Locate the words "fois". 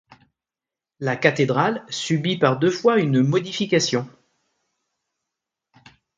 2.71-2.99